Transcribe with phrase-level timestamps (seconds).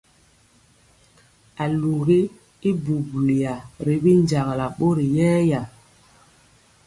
[1.63, 2.21] Alugi
[2.69, 3.55] y buaya
[3.85, 5.61] ri binjagala mori yɛɛya.